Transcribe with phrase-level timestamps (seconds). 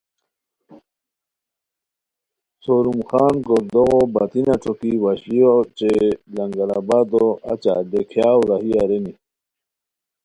[2.63, 5.93] سوروم خان گوردوغو باتینہ ݯوکی وشلیو اوچے
[6.35, 9.13] لنگر آبادو اچہ ڈیکیاؤ راہی ارینی